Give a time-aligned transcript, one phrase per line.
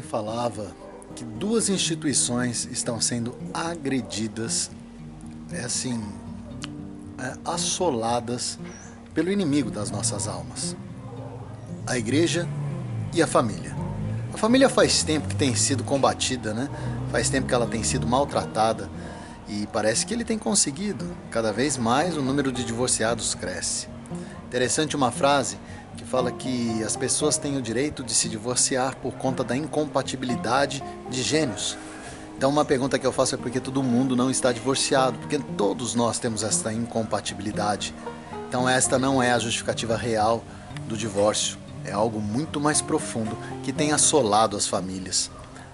[0.00, 0.72] falava
[1.16, 4.70] que duas instituições estão sendo agredidas,
[5.50, 6.00] é assim,
[7.18, 8.56] é, assoladas
[9.12, 10.76] pelo inimigo das nossas almas:
[11.88, 12.48] a igreja
[13.12, 13.74] e a família.
[14.32, 16.68] A família faz tempo que tem sido combatida, né?
[17.10, 18.88] Faz tempo que ela tem sido maltratada
[19.48, 21.04] e parece que ele tem conseguido.
[21.32, 23.88] Cada vez mais o número de divorciados cresce.
[24.46, 25.56] Interessante uma frase
[25.96, 30.82] que fala que as pessoas têm o direito de se divorciar por conta da incompatibilidade
[31.10, 31.76] de gênios.
[32.36, 35.18] Então, uma pergunta que eu faço é por que todo mundo não está divorciado?
[35.18, 37.94] Porque todos nós temos esta incompatibilidade.
[38.48, 40.42] Então, esta não é a justificativa real
[40.88, 41.56] do divórcio.
[41.84, 45.30] É algo muito mais profundo que tem assolado as famílias.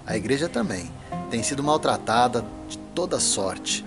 [0.06, 0.90] A igreja também
[1.30, 3.84] tem sido maltratada de toda sorte.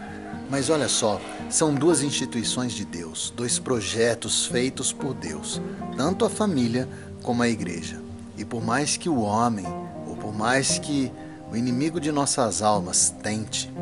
[0.54, 5.60] Mas olha só, são duas instituições de Deus, dois projetos feitos por Deus,
[5.98, 6.88] tanto a família
[7.24, 8.00] como a igreja.
[8.38, 9.66] E por mais que o homem,
[10.08, 11.12] ou por mais que
[11.52, 13.74] o inimigo de nossas almas tente,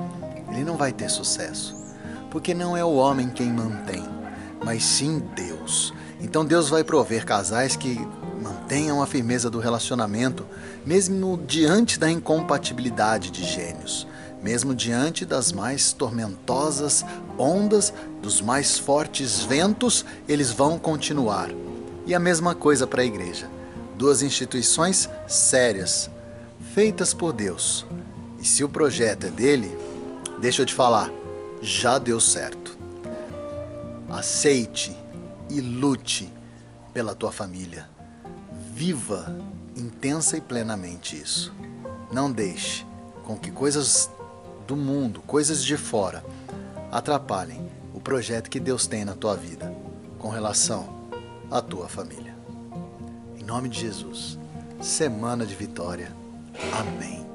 [0.49, 1.75] ele não vai ter sucesso.
[2.31, 4.05] Porque não é o homem quem mantém,
[4.63, 5.93] mas sim Deus.
[6.21, 7.99] Então Deus vai prover casais que
[8.41, 10.47] mantenham a firmeza do relacionamento,
[10.85, 14.07] mesmo diante da incompatibilidade de gênios
[14.41, 17.05] mesmo diante das mais tormentosas
[17.37, 21.49] ondas, dos mais fortes ventos, eles vão continuar.
[22.05, 23.49] E a mesma coisa para a igreja.
[23.97, 26.09] Duas instituições sérias,
[26.73, 27.85] feitas por Deus.
[28.39, 29.77] E se o projeto é dele,
[30.39, 31.11] deixa eu te falar,
[31.61, 32.75] já deu certo.
[34.09, 34.95] Aceite
[35.49, 36.31] e lute
[36.93, 37.87] pela tua família.
[38.73, 39.35] Viva
[39.75, 41.53] intensa e plenamente isso.
[42.11, 42.85] Não deixe
[43.23, 44.09] com que coisas
[44.67, 46.23] do mundo, coisas de fora,
[46.91, 49.73] atrapalhem o projeto que Deus tem na tua vida
[50.19, 51.07] com relação
[51.49, 52.35] à tua família.
[53.37, 54.37] Em nome de Jesus,
[54.79, 56.15] semana de vitória.
[56.79, 57.30] Amém.